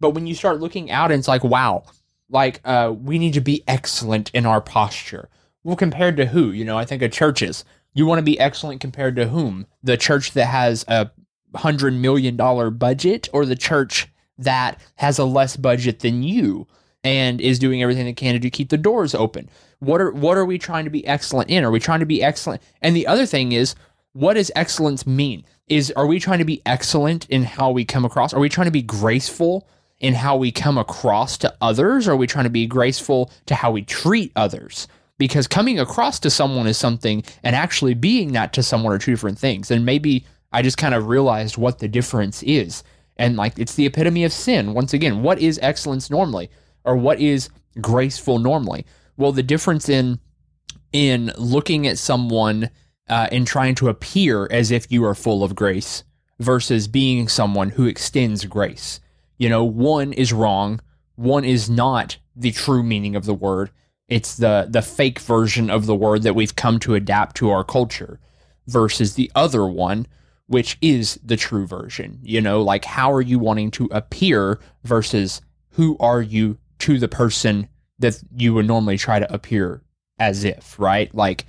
But 0.00 0.11
when 0.11 0.26
you 0.26 0.35
start 0.35 0.61
looking 0.61 0.90
out 0.90 1.11
and 1.11 1.19
it's 1.19 1.28
like 1.28 1.45
wow, 1.45 1.85
like 2.28 2.61
uh 2.64 2.93
we 2.97 3.19
need 3.19 3.35
to 3.35 3.40
be 3.40 3.62
excellent 3.69 4.31
in 4.33 4.47
our 4.47 4.61
posture. 4.61 5.28
Well, 5.62 5.76
compared 5.76 6.16
to 6.19 6.26
who? 6.26 6.50
You 6.50 6.64
know, 6.64 6.76
I 6.76 6.85
think 6.85 7.02
of 7.02 7.11
churches. 7.11 7.64
You 7.95 8.07
want 8.07 8.19
to 8.19 8.25
be 8.25 8.38
excellent 8.38 8.81
compared 8.81 9.16
to 9.16 9.28
whom? 9.28 9.66
The 9.83 9.97
church 9.97 10.33
that 10.33 10.47
has 10.47 10.85
a 10.88 11.11
hundred 11.54 11.95
million 11.95 12.37
dollar 12.37 12.71
budget 12.71 13.28
or 13.33 13.47
the 13.47 13.57
church 13.57 14.09
that 14.38 14.81
has 14.97 15.19
a 15.19 15.25
less 15.25 15.57
budget 15.57 16.00
than 16.00 16.23
you 16.23 16.67
and 17.03 17.41
is 17.41 17.59
doing 17.59 17.83
everything 17.83 18.07
they 18.07 18.12
can 18.12 18.41
to 18.41 18.50
keep 18.50 18.71
the 18.71 18.79
doors 18.79 19.14
open. 19.14 19.49
What 19.79 20.00
are 20.00 20.11
what 20.11 20.37
are 20.37 20.45
we 20.45 20.59
trying 20.59 20.85
to 20.85 20.91
be 20.91 21.07
excellent 21.07 21.50
in? 21.50 21.64
Are 21.64 21.71
we 21.71 21.81
trying 21.81 22.00
to 22.00 22.07
be 22.07 22.23
excellent? 22.23 22.62
And 22.81 22.97
the 22.97 23.07
other 23.07 23.26
thing 23.26 23.53
is, 23.53 23.75
what 24.12 24.35
does 24.35 24.50
excellence 24.57 25.07
mean? 25.07 25.45
Is 25.69 25.93
are 25.93 26.07
we 26.07 26.19
trying 26.19 26.38
to 26.38 26.45
be 26.45 26.62
excellent 26.67 27.29
in 27.29 27.45
how 27.45 27.71
we 27.71 27.85
come 27.85 28.05
across? 28.05 28.33
Are 28.33 28.41
we 28.41 28.49
trying 28.49 28.67
to 28.67 28.71
be 28.71 28.83
graceful 28.83 29.69
in 30.00 30.14
how 30.14 30.37
we 30.37 30.50
come 30.50 30.79
across 30.79 31.38
to 31.38 31.55
others? 31.61 32.09
Are 32.09 32.17
we 32.17 32.26
trying 32.26 32.45
to 32.45 32.50
be 32.50 32.67
graceful 32.67 33.31
to 33.47 33.55
how 33.55 33.71
we 33.71 33.83
treat 33.83 34.33
others? 34.37 34.88
Because 35.17 35.47
coming 35.47 35.79
across 35.79 36.19
to 36.21 36.31
someone 36.31 36.67
is 36.67 36.76
something, 36.76 37.23
and 37.45 37.55
actually 37.55 37.95
being 37.95 38.33
that 38.33 38.53
to 38.55 38.62
someone 38.62 38.93
are 38.93 38.99
two 38.99 39.12
different 39.12 39.38
things. 39.38 39.71
And 39.71 39.87
maybe 39.87 40.26
I 40.53 40.62
just 40.62 40.76
kind 40.76 40.95
of 40.95 41.07
realized 41.07 41.57
what 41.57 41.79
the 41.79 41.88
difference 41.88 42.43
is. 42.43 42.83
And 43.16 43.37
like 43.37 43.59
it's 43.59 43.75
the 43.75 43.87
epitome 43.87 44.25
of 44.25 44.33
sin. 44.33 44.75
Once 44.75 44.92
again, 44.92 45.23
what 45.23 45.38
is 45.38 45.59
excellence 45.62 46.11
normally? 46.11 46.50
Or 46.85 46.97
what 46.97 47.21
is 47.21 47.49
graceful 47.80 48.38
normally? 48.38 48.85
Well, 49.16 49.33
the 49.33 49.42
difference 49.42 49.88
in 49.88 50.18
in 50.92 51.33
looking 51.37 51.87
at 51.87 51.99
someone 51.99 52.71
uh, 53.09 53.28
and 53.33 53.47
trying 53.47 53.75
to 53.76 53.88
appear 53.88 54.49
as 54.50 54.71
if 54.71 54.90
you 54.90 55.04
are 55.04 55.14
full 55.14 55.42
of 55.42 55.54
grace 55.54 56.04
versus 56.38 56.88
being 56.88 57.28
someone 57.28 57.71
who 57.71 57.87
extends 57.87 58.44
grace. 58.44 59.00
You 59.37 59.49
know, 59.49 59.64
one 59.64 60.12
is 60.12 60.33
wrong, 60.33 60.80
one 61.16 61.44
is 61.44 61.68
not 61.68 62.16
the 62.37 62.52
true 62.52 62.83
meaning 62.83 63.16
of 63.16 63.25
the 63.25 63.35
word. 63.35 63.71
It's 64.09 64.37
the 64.37 64.66
the 64.68 64.83
fake 64.83 65.18
version 65.21 65.71
of 65.71 65.87
the 65.87 65.94
word 65.94 66.23
that 66.23 66.35
we've 66.35 66.56
come 66.56 66.78
to 66.80 66.94
adapt 66.94 67.37
to 67.37 67.50
our 67.50 67.64
culture 67.64 68.21
versus 68.66 69.14
the 69.14 69.30
other 69.35 69.66
one 69.66 70.06
which 70.47 70.77
is 70.81 71.19
the 71.25 71.37
true 71.37 71.67
version. 71.67 72.19
You 72.23 72.41
know, 72.41 72.63
like 72.63 72.85
how 72.85 73.13
are 73.13 73.23
you 73.23 73.39
wanting 73.39 73.71
to 73.73 73.89
appear 73.93 74.59
versus 74.85 75.41
who 75.71 75.97
are 75.99 76.23
you 76.23 76.59
to 76.81 76.99
the 76.99 77.09
person 77.09 77.69
that 77.99 78.23
you 78.37 78.55
would 78.55 78.67
normally 78.67 78.99
try 78.99 79.19
to 79.19 79.33
appear 79.33 79.83
as 80.19 80.45
if, 80.45 80.79
right? 80.79 81.15
Like 81.15 81.47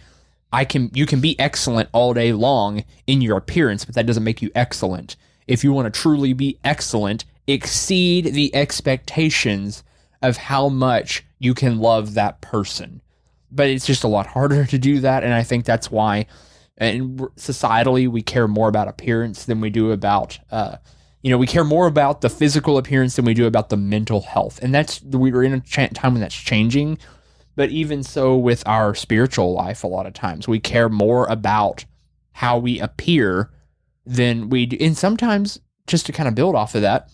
I 0.53 0.63
can 0.65 0.89
you 0.93 1.05
can 1.05 1.19
be 1.21 1.37
excellent 1.39 1.89
all 1.91 2.13
day 2.13 2.31
long 2.33 2.83
in 3.07 3.21
your 3.21 3.37
appearance, 3.37 3.83
but 3.85 3.95
that 3.95 4.05
doesn't 4.05 4.23
make 4.23 4.41
you 4.41 4.51
excellent. 4.55 5.15
If 5.47 5.63
you 5.63 5.73
want 5.73 5.93
to 5.93 5.99
truly 6.01 6.33
be 6.33 6.57
excellent, 6.63 7.25
exceed 7.47 8.33
the 8.33 8.55
expectations 8.55 9.83
of 10.21 10.37
how 10.37 10.69
much 10.69 11.23
you 11.39 11.53
can 11.53 11.79
love 11.79 12.13
that 12.13 12.41
person. 12.41 13.01
but 13.51 13.67
it's 13.69 13.85
just 13.85 14.03
a 14.03 14.07
lot 14.07 14.27
harder 14.27 14.65
to 14.73 14.77
do 14.77 14.99
that. 15.01 15.23
And 15.23 15.33
I 15.33 15.43
think 15.43 15.65
that's 15.65 15.91
why, 15.91 16.25
and 16.77 17.19
societally, 17.37 18.07
we 18.07 18.21
care 18.21 18.47
more 18.47 18.67
about 18.67 18.87
appearance 18.87 19.45
than 19.45 19.61
we 19.61 19.69
do 19.69 19.91
about, 19.91 20.39
uh, 20.51 20.77
you 21.21 21.31
know, 21.31 21.37
we 21.37 21.47
care 21.47 21.63
more 21.63 21.87
about 21.87 22.21
the 22.21 22.29
physical 22.29 22.77
appearance 22.77 23.15
than 23.15 23.25
we 23.25 23.33
do 23.33 23.47
about 23.47 23.69
the 23.69 23.77
mental 23.77 24.21
health. 24.21 24.59
And 24.61 24.75
that's, 24.75 25.01
we're 25.01 25.43
in 25.43 25.53
a 25.53 25.59
time 25.61 26.13
when 26.13 26.21
that's 26.21 26.35
changing. 26.35 26.97
But 27.55 27.69
even 27.69 28.03
so, 28.03 28.35
with 28.35 28.67
our 28.67 28.93
spiritual 28.93 29.53
life, 29.53 29.83
a 29.83 29.87
lot 29.87 30.05
of 30.05 30.13
times 30.13 30.47
we 30.47 30.59
care 30.59 30.89
more 30.89 31.25
about 31.27 31.85
how 32.33 32.57
we 32.57 32.79
appear 32.79 33.49
than 34.05 34.49
we 34.49 34.65
do. 34.65 34.77
And 34.81 34.97
sometimes, 34.97 35.59
just 35.87 36.05
to 36.07 36.11
kind 36.11 36.27
of 36.27 36.35
build 36.35 36.55
off 36.55 36.75
of 36.75 36.81
that, 36.81 37.09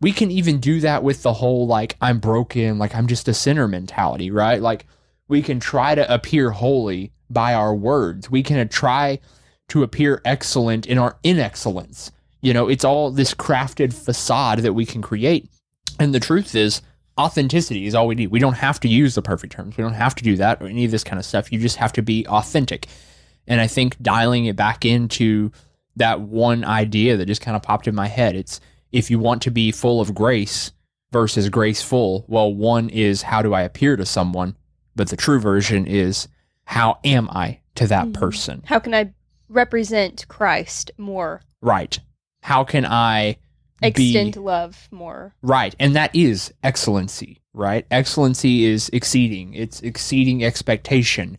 we 0.00 0.12
can 0.12 0.30
even 0.30 0.60
do 0.60 0.78
that 0.80 1.02
with 1.02 1.22
the 1.22 1.32
whole 1.32 1.66
like, 1.66 1.96
I'm 2.00 2.20
broken, 2.20 2.78
like 2.78 2.94
I'm 2.94 3.08
just 3.08 3.26
a 3.26 3.34
sinner 3.34 3.66
mentality, 3.66 4.30
right? 4.30 4.62
Like, 4.62 4.86
we 5.26 5.42
can 5.42 5.58
try 5.58 5.94
to 5.96 6.14
appear 6.14 6.50
holy 6.50 7.12
by 7.32 7.54
our 7.54 7.74
words. 7.74 8.30
We 8.30 8.42
can 8.42 8.68
try 8.68 9.18
to 9.68 9.82
appear 9.82 10.20
excellent 10.24 10.86
in 10.86 10.98
our 10.98 11.16
inexcellence. 11.24 12.10
You 12.40 12.52
know, 12.52 12.68
it's 12.68 12.84
all 12.84 13.10
this 13.10 13.34
crafted 13.34 13.92
facade 13.92 14.60
that 14.60 14.74
we 14.74 14.84
can 14.84 15.00
create. 15.00 15.48
And 15.98 16.14
the 16.14 16.20
truth 16.20 16.54
is, 16.54 16.82
authenticity 17.18 17.86
is 17.86 17.94
all 17.94 18.06
we 18.06 18.14
need. 18.14 18.28
We 18.28 18.40
don't 18.40 18.54
have 18.54 18.80
to 18.80 18.88
use 18.88 19.14
the 19.14 19.22
perfect 19.22 19.52
terms. 19.52 19.76
We 19.76 19.82
don't 19.82 19.92
have 19.92 20.14
to 20.16 20.24
do 20.24 20.36
that 20.36 20.60
or 20.60 20.66
any 20.66 20.84
of 20.84 20.90
this 20.90 21.04
kind 21.04 21.18
of 21.18 21.24
stuff. 21.24 21.52
You 21.52 21.58
just 21.58 21.76
have 21.76 21.92
to 21.94 22.02
be 22.02 22.26
authentic. 22.26 22.86
And 23.46 23.60
I 23.60 23.66
think 23.66 24.00
dialing 24.02 24.46
it 24.46 24.56
back 24.56 24.84
into 24.84 25.52
that 25.96 26.20
one 26.20 26.64
idea 26.64 27.16
that 27.16 27.26
just 27.26 27.42
kind 27.42 27.56
of 27.56 27.62
popped 27.62 27.86
in 27.86 27.94
my 27.94 28.08
head. 28.08 28.34
It's 28.34 28.60
if 28.92 29.10
you 29.10 29.18
want 29.18 29.42
to 29.42 29.50
be 29.50 29.72
full 29.72 30.00
of 30.00 30.14
grace 30.14 30.72
versus 31.12 31.48
graceful, 31.48 32.24
well, 32.28 32.52
one 32.52 32.88
is 32.88 33.22
how 33.22 33.42
do 33.42 33.54
I 33.54 33.62
appear 33.62 33.96
to 33.96 34.06
someone? 34.06 34.56
But 34.96 35.08
the 35.08 35.16
true 35.16 35.40
version 35.40 35.86
is 35.86 36.28
how 36.64 36.98
am 37.04 37.28
I 37.30 37.60
to 37.76 37.86
that 37.86 38.08
Mhm. 38.08 38.14
person? 38.14 38.62
How 38.66 38.78
can 38.78 38.94
I 38.94 39.10
represent 39.48 40.26
Christ 40.28 40.90
more? 40.98 41.42
Right. 41.60 41.98
How 42.42 42.64
can 42.64 42.84
I 42.84 43.36
Extend 43.82 44.34
be 44.34 44.40
love 44.40 44.88
more. 44.90 45.34
right? 45.42 45.74
And 45.80 45.96
that 45.96 46.14
is 46.14 46.52
excellency, 46.62 47.40
right? 47.52 47.84
Excellency 47.90 48.64
is 48.64 48.88
exceeding. 48.92 49.54
It's 49.54 49.80
exceeding 49.80 50.44
expectation. 50.44 51.36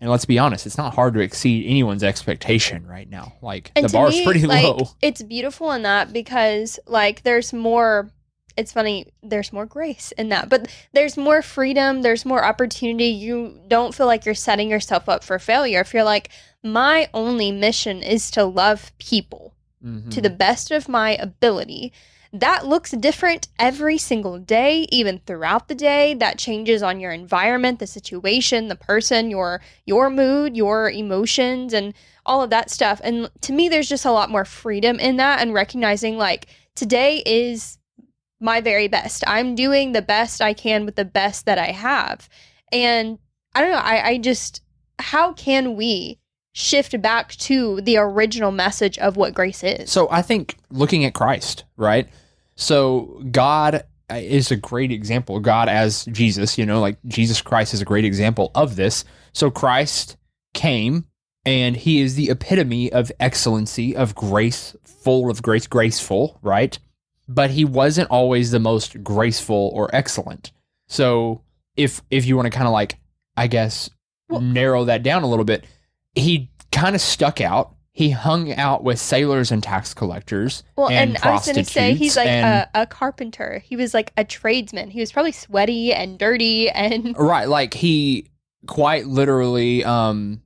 And 0.00 0.10
let's 0.10 0.24
be 0.24 0.38
honest, 0.38 0.66
it's 0.66 0.78
not 0.78 0.94
hard 0.94 1.14
to 1.14 1.20
exceed 1.20 1.64
anyone's 1.66 2.02
expectation 2.02 2.86
right 2.86 3.08
now. 3.08 3.34
Like 3.42 3.70
And 3.76 3.84
the 3.84 3.92
bar's 3.92 4.16
me, 4.16 4.24
pretty 4.24 4.46
like, 4.46 4.64
low. 4.64 4.88
It's 5.00 5.22
beautiful 5.22 5.70
in 5.72 5.82
that 5.82 6.12
because 6.12 6.80
like 6.86 7.22
there's 7.22 7.52
more 7.52 8.10
it's 8.56 8.72
funny, 8.72 9.06
there's 9.22 9.52
more 9.52 9.66
grace 9.66 10.12
in 10.18 10.28
that. 10.30 10.48
But 10.48 10.68
there's 10.92 11.16
more 11.16 11.42
freedom, 11.42 12.02
there's 12.02 12.24
more 12.24 12.44
opportunity. 12.44 13.06
You 13.06 13.60
don't 13.68 13.94
feel 13.94 14.06
like 14.06 14.24
you're 14.24 14.34
setting 14.34 14.70
yourself 14.70 15.08
up 15.08 15.24
for 15.24 15.38
failure. 15.38 15.80
If 15.80 15.92
you're 15.94 16.04
like, 16.04 16.30
my 16.62 17.08
only 17.12 17.50
mission 17.52 18.02
is 18.02 18.30
to 18.32 18.44
love 18.44 18.92
people 18.98 19.54
Mhm. 19.84 20.10
to 20.12 20.20
the 20.20 20.30
best 20.30 20.70
of 20.70 20.88
my 20.88 21.16
ability. 21.16 21.92
That 22.34 22.66
looks 22.66 22.92
different 22.92 23.48
every 23.58 23.98
single 23.98 24.38
day, 24.38 24.86
even 24.90 25.20
throughout 25.26 25.68
the 25.68 25.74
day. 25.74 26.14
That 26.14 26.38
changes 26.38 26.82
on 26.82 26.98
your 26.98 27.12
environment, 27.12 27.78
the 27.78 27.86
situation, 27.86 28.68
the 28.68 28.76
person, 28.76 29.28
your 29.28 29.60
your 29.84 30.08
mood, 30.08 30.56
your 30.56 30.88
emotions 30.90 31.74
and 31.74 31.92
all 32.24 32.42
of 32.42 32.48
that 32.50 32.70
stuff. 32.70 33.00
And 33.04 33.28
to 33.42 33.52
me 33.52 33.68
there's 33.68 33.88
just 33.88 34.06
a 34.06 34.12
lot 34.12 34.30
more 34.30 34.46
freedom 34.46 34.98
in 34.98 35.16
that 35.16 35.40
and 35.42 35.52
recognizing 35.52 36.16
like 36.16 36.46
today 36.74 37.22
is 37.26 37.76
my 38.42 38.60
very 38.60 38.88
best. 38.88 39.24
I'm 39.26 39.54
doing 39.54 39.92
the 39.92 40.02
best 40.02 40.40
I 40.40 40.52
can 40.52 40.84
with 40.84 40.96
the 40.96 41.04
best 41.04 41.46
that 41.46 41.58
I 41.58 41.72
have. 41.72 42.28
And 42.72 43.18
I 43.54 43.60
don't 43.60 43.70
know, 43.70 43.78
I, 43.78 44.08
I 44.08 44.18
just 44.18 44.62
how 44.98 45.32
can 45.32 45.76
we 45.76 46.18
shift 46.52 47.00
back 47.00 47.30
to 47.32 47.80
the 47.80 47.96
original 47.96 48.52
message 48.52 48.98
of 48.98 49.16
what 49.16 49.34
grace 49.34 49.64
is? 49.64 49.90
So 49.90 50.08
I 50.10 50.22
think 50.22 50.56
looking 50.70 51.04
at 51.04 51.14
Christ, 51.14 51.64
right? 51.76 52.08
So 52.54 53.22
God 53.30 53.84
uh, 54.10 54.14
is 54.14 54.50
a 54.50 54.56
great 54.56 54.92
example. 54.92 55.40
God 55.40 55.68
as 55.68 56.04
Jesus, 56.06 56.58
you 56.58 56.66
know, 56.66 56.80
like 56.80 56.98
Jesus 57.06 57.40
Christ 57.40 57.74
is 57.74 57.80
a 57.80 57.86
great 57.86 58.04
example 58.04 58.50
of 58.54 58.76
this. 58.76 59.04
So 59.32 59.50
Christ 59.50 60.16
came 60.52 61.06
and 61.44 61.76
he 61.76 62.00
is 62.00 62.14
the 62.14 62.30
epitome 62.30 62.92
of 62.92 63.10
excellency, 63.18 63.96
of 63.96 64.14
grace, 64.14 64.76
full 64.84 65.30
of 65.30 65.42
grace, 65.42 65.66
graceful, 65.66 66.38
right? 66.42 66.78
But 67.28 67.50
he 67.50 67.64
wasn't 67.64 68.10
always 68.10 68.50
the 68.50 68.58
most 68.58 69.02
graceful 69.02 69.70
or 69.74 69.88
excellent. 69.94 70.52
So 70.88 71.42
if 71.76 72.02
if 72.10 72.26
you 72.26 72.36
want 72.36 72.46
to 72.46 72.50
kind 72.56 72.66
of 72.66 72.72
like, 72.72 72.98
I 73.36 73.46
guess, 73.46 73.88
Well- 74.28 74.40
narrow 74.40 74.84
that 74.86 75.02
down 75.02 75.22
a 75.22 75.28
little 75.28 75.44
bit, 75.44 75.64
he 76.14 76.50
kind 76.70 76.94
of 76.94 77.00
stuck 77.00 77.40
out. 77.40 77.74
He 77.94 78.08
hung 78.10 78.52
out 78.54 78.82
with 78.82 78.98
sailors 78.98 79.52
and 79.52 79.62
tax 79.62 79.92
collectors. 79.92 80.62
Well, 80.76 80.88
and, 80.88 81.14
and, 81.14 81.18
I 81.24 81.32
was 81.32 81.44
going 81.44 81.56
to 81.56 81.64
say 81.64 81.92
he's 81.94 82.16
like 82.16 82.26
and- 82.26 82.68
a, 82.74 82.82
a 82.82 82.86
carpenter. 82.86 83.58
He 83.64 83.76
was 83.76 83.92
like 83.92 84.12
a 84.16 84.24
tradesman. 84.24 84.90
He 84.90 84.98
was 85.00 85.12
probably 85.12 85.32
sweaty 85.32 85.92
and 85.92 86.18
dirty 86.18 86.70
and 86.70 87.14
Right, 87.18 87.46
like 87.48 87.74
he 87.74 88.30
quite 88.66 89.06
literally 89.06 89.84
um 89.84 90.40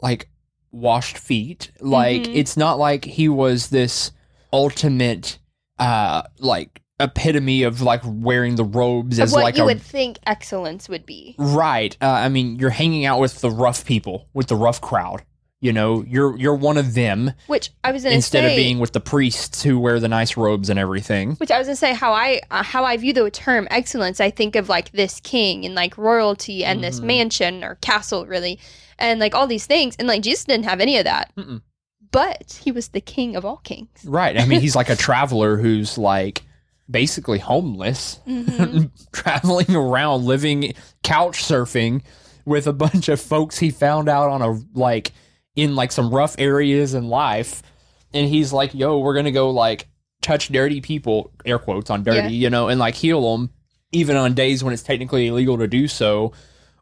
like 0.00 0.28
washed 0.70 1.18
feet. 1.18 1.72
Like 1.80 2.22
Mhm. 2.22 2.36
it's 2.36 2.56
not 2.56 2.78
like 2.78 3.04
he 3.04 3.28
was 3.28 3.68
this 3.70 4.12
ultimate 4.52 5.38
uh 5.80 6.22
like 6.38 6.80
epitome 7.00 7.62
of 7.62 7.80
like 7.80 8.02
wearing 8.04 8.56
the 8.56 8.64
robes 8.64 9.18
as 9.18 9.32
what 9.32 9.42
like 9.42 9.56
you 9.56 9.62
a 9.62 9.66
would 9.66 9.80
think 9.82 10.18
excellence 10.26 10.86
would 10.88 11.06
be. 11.06 11.34
right. 11.38 11.96
Uh, 12.00 12.06
I 12.08 12.28
mean, 12.28 12.58
you're 12.58 12.68
hanging 12.70 13.06
out 13.06 13.18
with 13.20 13.40
the 13.40 13.50
rough 13.50 13.84
people, 13.86 14.28
with 14.34 14.48
the 14.48 14.56
rough 14.56 14.80
crowd. 14.82 15.22
You 15.62 15.72
know, 15.74 16.04
you're 16.08 16.36
you're 16.38 16.54
one 16.54 16.78
of 16.78 16.94
them 16.94 17.32
Which 17.46 17.70
I 17.84 17.92
was 17.92 18.04
instead 18.06 18.44
say 18.44 18.52
of 18.52 18.56
being 18.56 18.78
with 18.78 18.92
the 18.92 19.00
priests 19.00 19.62
who 19.62 19.78
wear 19.78 20.00
the 20.00 20.08
nice 20.08 20.36
robes 20.36 20.70
and 20.70 20.78
everything. 20.78 21.32
Which 21.36 21.50
I 21.50 21.58
was 21.58 21.66
gonna 21.66 21.76
say 21.76 21.92
how 21.92 22.12
I 22.14 22.40
uh, 22.50 22.62
how 22.62 22.84
I 22.84 22.96
view 22.96 23.12
the 23.12 23.30
term 23.30 23.68
excellence. 23.70 24.20
I 24.20 24.30
think 24.30 24.56
of 24.56 24.70
like 24.70 24.90
this 24.92 25.20
king 25.20 25.66
and 25.66 25.74
like 25.74 25.98
royalty 25.98 26.64
and 26.64 26.82
this 26.82 27.00
Mhm. 27.00 27.04
mansion 27.04 27.64
or 27.64 27.74
castle, 27.82 28.24
really, 28.26 28.58
and 28.98 29.20
like 29.20 29.34
all 29.34 29.46
these 29.46 29.66
things. 29.66 29.96
And 29.98 30.08
like 30.08 30.22
Jesus 30.22 30.44
didn't 30.44 30.64
have 30.64 30.80
any 30.80 30.96
of 30.96 31.04
that, 31.04 31.30
Mm-mm. 31.36 31.60
But 32.10 32.60
he 32.62 32.72
was 32.72 32.88
the 32.88 33.00
king 33.00 33.36
of 33.36 33.44
all 33.44 33.58
kings. 33.58 33.88
Right. 34.04 34.36
I 34.38 34.44
mean, 34.46 34.60
he's 34.60 34.76
like 34.76 34.90
a 34.90 34.96
traveler 35.08 35.56
who's 35.56 35.96
like 35.98 36.42
basically 36.90 37.38
homeless. 37.38 38.18
Mhm. 38.26 38.90
traveling 39.12 39.74
around 39.74 40.24
living 40.24 40.74
couch 41.02 41.42
surfing 41.42 42.02
with 42.44 42.66
a 42.66 42.72
bunch 42.72 43.08
of 43.08 43.20
folks 43.20 43.58
he 43.58 43.70
found 43.70 44.08
out 44.08 44.30
on 44.30 44.42
a 44.42 44.58
like 44.78 45.12
in 45.56 45.74
like 45.76 45.92
some 45.92 46.12
rough 46.12 46.34
areas 46.38 46.94
in 46.94 47.08
life 47.08 47.62
and 48.14 48.28
he's 48.28 48.52
like 48.52 48.72
yo 48.74 48.98
we're 48.98 49.14
gonna 49.14 49.30
go 49.30 49.50
like 49.50 49.86
touch 50.22 50.48
dirty 50.48 50.80
people 50.80 51.32
air 51.44 51.58
quotes 51.58 51.90
on 51.90 52.02
dirty 52.02 52.18
Yeah. 52.18 52.28
you 52.28 52.50
know 52.50 52.68
and 52.68 52.80
like 52.80 52.94
heal 52.94 53.32
them 53.36 53.50
even 53.92 54.16
on 54.16 54.34
days 54.34 54.64
when 54.64 54.72
it's 54.72 54.82
technically 54.82 55.26
illegal 55.26 55.58
to 55.58 55.66
do 55.68 55.86
so 55.86 56.32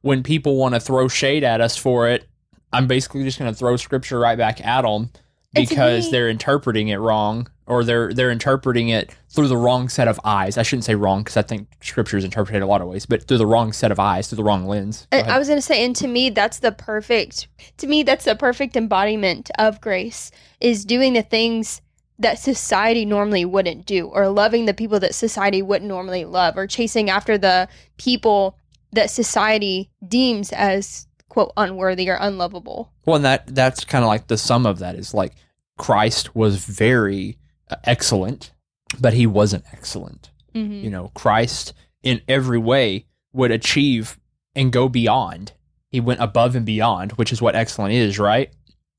when 0.02 0.22
people 0.22 0.56
want 0.56 0.74
to 0.74 0.80
throw 0.80 1.08
shade 1.08 1.42
at 1.44 1.60
us 1.60 1.76
for 1.76 2.08
it 2.08 2.27
i'm 2.72 2.86
basically 2.86 3.24
just 3.24 3.38
gonna 3.38 3.54
throw 3.54 3.76
scripture 3.76 4.18
right 4.18 4.38
back 4.38 4.64
at 4.64 4.82
them 4.82 5.10
because 5.54 6.10
they're 6.10 6.28
interpreting 6.28 6.88
it 6.88 6.96
wrong 6.96 7.48
or 7.66 7.84
they're 7.84 8.12
they're 8.12 8.30
interpreting 8.30 8.88
it 8.88 9.14
through 9.28 9.48
the 9.48 9.56
wrong 9.56 9.88
set 9.88 10.08
of 10.08 10.18
eyes. 10.24 10.58
I 10.58 10.62
shouldn't 10.62 10.84
say 10.84 10.94
wrong 10.94 11.20
because 11.20 11.36
I 11.36 11.42
think 11.42 11.68
scripture 11.80 12.16
is 12.16 12.24
interpreted 12.24 12.62
a 12.62 12.66
lot 12.66 12.80
of 12.80 12.88
ways, 12.88 13.06
but 13.06 13.24
through 13.28 13.38
the 13.38 13.46
wrong 13.46 13.72
set 13.72 13.92
of 13.92 14.00
eyes, 14.00 14.28
through 14.28 14.36
the 14.36 14.44
wrong 14.44 14.66
lens. 14.66 15.06
Go. 15.10 15.18
I 15.18 15.38
was 15.38 15.48
gonna 15.48 15.62
say, 15.62 15.84
and 15.84 15.94
to 15.96 16.08
me, 16.08 16.30
that's 16.30 16.58
the 16.58 16.72
perfect. 16.72 17.48
To 17.78 17.86
me, 17.86 18.02
that's 18.02 18.24
the 18.24 18.34
perfect 18.34 18.76
embodiment 18.76 19.50
of 19.58 19.80
grace. 19.80 20.30
Is 20.60 20.84
doing 20.84 21.12
the 21.12 21.22
things 21.22 21.82
that 22.18 22.38
society 22.38 23.04
normally 23.04 23.44
wouldn't 23.44 23.86
do, 23.86 24.06
or 24.06 24.28
loving 24.28 24.64
the 24.64 24.74
people 24.74 24.98
that 25.00 25.14
society 25.14 25.62
wouldn't 25.62 25.88
normally 25.88 26.24
love, 26.24 26.56
or 26.56 26.66
chasing 26.66 27.10
after 27.10 27.38
the 27.38 27.68
people 27.96 28.56
that 28.92 29.10
society 29.10 29.90
deems 30.06 30.52
as 30.52 31.06
quote 31.28 31.52
unworthy 31.56 32.08
or 32.10 32.16
unlovable. 32.20 32.92
well, 33.04 33.16
and 33.16 33.24
that 33.24 33.54
that's 33.54 33.84
kind 33.84 34.04
of 34.04 34.08
like 34.08 34.26
the 34.26 34.38
sum 34.38 34.66
of 34.66 34.78
that 34.78 34.94
is 34.94 35.14
like 35.14 35.34
Christ 35.76 36.34
was 36.34 36.64
very 36.64 37.38
uh, 37.70 37.76
excellent, 37.84 38.52
but 39.00 39.12
he 39.12 39.26
wasn't 39.26 39.64
excellent. 39.72 40.30
Mm-hmm. 40.54 40.84
You 40.84 40.90
know, 40.90 41.08
Christ 41.14 41.74
in 42.02 42.20
every 42.28 42.58
way 42.58 43.06
would 43.32 43.50
achieve 43.50 44.18
and 44.54 44.72
go 44.72 44.88
beyond. 44.88 45.52
He 45.90 46.00
went 46.00 46.20
above 46.20 46.54
and 46.54 46.66
beyond, 46.66 47.12
which 47.12 47.32
is 47.32 47.40
what 47.40 47.54
excellent 47.56 47.94
is, 47.94 48.18
right? 48.18 48.52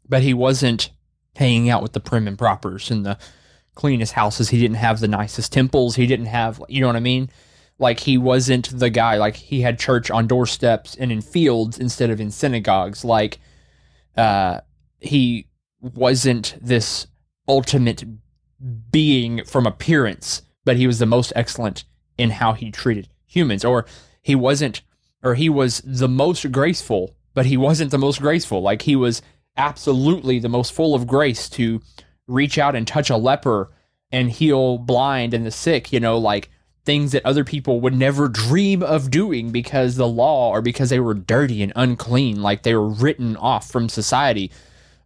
But 0.07 0.23
he 0.23 0.33
wasn't 0.33 0.91
hanging 1.35 1.69
out 1.69 1.83
with 1.83 1.93
the 1.93 1.99
prim 1.99 2.27
and 2.27 2.37
propers 2.37 2.89
and 2.89 3.05
the 3.05 3.17
cleanest 3.75 4.13
houses. 4.13 4.49
He 4.49 4.59
didn't 4.59 4.77
have 4.77 4.99
the 4.99 5.07
nicest 5.07 5.53
temples. 5.53 5.95
He 5.95 6.07
didn't 6.07 6.25
have, 6.27 6.61
you 6.67 6.81
know 6.81 6.87
what 6.87 6.95
I 6.95 7.01
mean? 7.01 7.29
Like 7.79 8.01
he 8.01 8.17
wasn't 8.17 8.77
the 8.77 8.89
guy. 8.89 9.17
Like 9.17 9.37
he 9.37 9.61
had 9.61 9.79
church 9.79 10.11
on 10.11 10.27
doorsteps 10.27 10.95
and 10.95 11.11
in 11.11 11.21
fields 11.21 11.79
instead 11.79 12.09
of 12.09 12.19
in 12.19 12.29
synagogues. 12.29 13.05
Like 13.05 13.39
uh, 14.17 14.59
he 14.99 15.47
wasn't 15.81 16.55
this 16.61 17.07
ultimate 17.47 18.03
being 18.91 19.45
from 19.45 19.65
appearance, 19.65 20.41
but 20.65 20.75
he 20.75 20.85
was 20.85 20.99
the 20.99 21.05
most 21.05 21.31
excellent 21.35 21.85
in 22.17 22.31
how 22.31 22.51
he 22.51 22.69
treated 22.69 23.07
humans. 23.25 23.63
Or 23.63 23.85
he 24.21 24.35
wasn't 24.35 24.81
or 25.23 25.35
he 25.35 25.49
was 25.49 25.81
the 25.85 26.09
most 26.09 26.51
graceful, 26.51 27.15
but 27.33 27.45
he 27.45 27.57
wasn't 27.57 27.91
the 27.91 27.97
most 27.97 28.21
graceful. 28.21 28.61
Like 28.61 28.81
he 28.81 28.95
was 28.95 29.21
absolutely 29.55 30.39
the 30.39 30.49
most 30.49 30.73
full 30.73 30.95
of 30.95 31.07
grace 31.07 31.49
to 31.49 31.81
reach 32.27 32.57
out 32.57 32.75
and 32.75 32.87
touch 32.87 33.09
a 33.09 33.17
leper 33.17 33.71
and 34.11 34.31
heal 34.31 34.77
blind 34.77 35.33
and 35.33 35.45
the 35.45 35.51
sick, 35.51 35.93
you 35.93 35.99
know, 35.99 36.17
like 36.17 36.49
things 36.89 37.11
that 37.11 37.23
other 37.23 37.43
people 37.43 37.81
would 37.81 37.93
never 37.93 38.27
dream 38.27 38.81
of 38.81 39.11
doing 39.11 39.51
because 39.51 39.95
the 39.95 40.07
law 40.07 40.49
or 40.49 40.59
because 40.59 40.89
they 40.89 40.99
were 40.99 41.13
dirty 41.13 41.61
and 41.61 41.71
unclean, 41.75 42.41
like 42.41 42.63
they 42.63 42.73
were 42.73 42.89
written 42.89 43.37
off 43.37 43.69
from 43.69 43.87
society. 43.87 44.51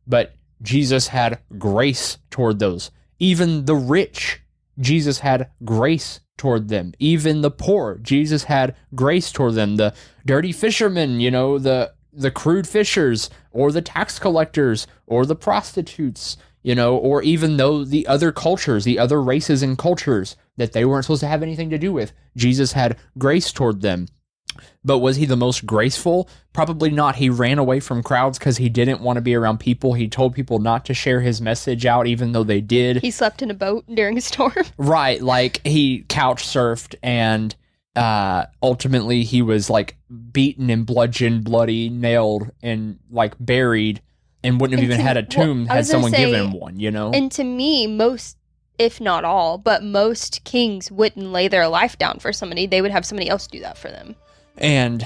But 0.07 0.33
Jesus 0.61 1.09
had 1.09 1.39
grace 1.57 2.19
toward 2.31 2.59
those. 2.59 2.89
Even 3.19 3.65
the 3.65 3.75
rich, 3.75 4.39
Jesus 4.79 5.19
had 5.19 5.49
grace 5.65 6.21
toward 6.37 6.69
them. 6.69 6.93
Even 6.99 7.41
the 7.41 7.51
poor, 7.51 7.97
Jesus 8.01 8.45
had 8.45 8.77
grace 8.95 9.29
toward 9.29 9.55
them. 9.55 9.75
The 9.75 9.93
dirty 10.25 10.53
fishermen, 10.53 11.19
you 11.19 11.31
know, 11.31 11.59
the 11.59 11.91
the 12.13 12.31
crude 12.31 12.65
fishers 12.65 13.29
or 13.51 13.73
the 13.73 13.81
tax 13.81 14.19
collectors 14.19 14.87
or 15.05 15.25
the 15.25 15.35
prostitutes, 15.35 16.37
you 16.63 16.73
know, 16.73 16.95
or 16.95 17.21
even 17.21 17.57
though 17.57 17.83
the 17.83 18.07
other 18.07 18.31
cultures, 18.31 18.85
the 18.85 18.97
other 18.97 19.21
races 19.21 19.61
and 19.61 19.77
cultures 19.77 20.35
that 20.57 20.73
they 20.73 20.85
weren't 20.85 21.05
supposed 21.05 21.19
to 21.19 21.27
have 21.27 21.43
anything 21.43 21.69
to 21.69 21.77
do 21.77 21.91
with, 21.91 22.13
Jesus 22.35 22.71
had 22.71 22.97
grace 23.17 23.51
toward 23.51 23.81
them. 23.81 24.07
But 24.85 24.99
was 24.99 25.15
he 25.15 25.25
the 25.25 25.35
most 25.35 25.65
graceful? 25.65 26.29
Probably 26.53 26.91
not. 26.91 27.15
He 27.15 27.29
ran 27.29 27.57
away 27.57 27.79
from 27.79 28.03
crowds 28.03 28.37
because 28.37 28.57
he 28.57 28.69
didn't 28.69 29.01
want 29.01 29.17
to 29.17 29.21
be 29.21 29.35
around 29.35 29.59
people. 29.59 29.93
He 29.93 30.07
told 30.07 30.35
people 30.35 30.59
not 30.59 30.85
to 30.85 30.93
share 30.93 31.21
his 31.21 31.41
message 31.41 31.85
out, 31.85 32.07
even 32.07 32.31
though 32.31 32.43
they 32.43 32.61
did. 32.61 32.97
He 32.97 33.11
slept 33.11 33.41
in 33.41 33.49
a 33.49 33.55
boat 33.55 33.85
during 33.93 34.17
a 34.17 34.21
storm. 34.21 34.53
Right. 34.77 35.21
Like 35.21 35.65
he 35.65 36.05
couch 36.07 36.45
surfed 36.45 36.95
and 37.01 37.55
uh 37.95 38.45
ultimately 38.61 39.23
he 39.23 39.41
was 39.41 39.69
like 39.69 39.97
beaten 40.31 40.69
and 40.69 40.85
bludgeoned, 40.85 41.43
bloody, 41.43 41.89
nailed, 41.89 42.51
and 42.61 42.99
like 43.09 43.33
buried 43.39 44.01
and 44.43 44.59
wouldn't 44.59 44.79
have 44.79 44.83
And 44.83 44.93
even 44.93 44.97
to- 44.97 45.07
had 45.07 45.17
a 45.17 45.23
tomb 45.23 45.67
I 45.69 45.75
had 45.75 45.85
someone 45.85 46.11
say- 46.11 46.25
given 46.25 46.45
him 46.47 46.51
one, 46.53 46.79
you 46.79 46.91
know? 46.91 47.11
And 47.11 47.31
to 47.33 47.43
me, 47.43 47.87
most, 47.87 48.37
if 48.77 48.99
not 48.99 49.23
all, 49.23 49.57
but 49.57 49.83
most 49.83 50.43
kings 50.43 50.91
wouldn't 50.91 51.31
lay 51.31 51.47
their 51.47 51.67
life 51.67 51.97
down 51.97 52.19
for 52.19 52.33
somebody. 52.33 52.65
They 52.65 52.81
would 52.81 52.91
have 52.91 53.05
somebody 53.05 53.29
else 53.29 53.47
do 53.47 53.59
that 53.61 53.77
for 53.77 53.89
them. 53.89 54.15
And 54.57 55.05